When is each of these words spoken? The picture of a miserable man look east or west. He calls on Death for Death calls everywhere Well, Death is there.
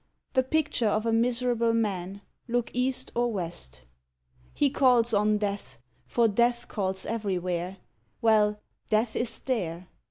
The 0.33 0.41
picture 0.41 0.87
of 0.87 1.05
a 1.05 1.13
miserable 1.13 1.73
man 1.73 2.23
look 2.47 2.71
east 2.73 3.11
or 3.13 3.31
west. 3.31 3.83
He 4.51 4.71
calls 4.71 5.13
on 5.13 5.37
Death 5.37 5.77
for 6.07 6.27
Death 6.27 6.67
calls 6.67 7.05
everywhere 7.05 7.77
Well, 8.19 8.59
Death 8.89 9.15
is 9.15 9.37
there. 9.37 9.89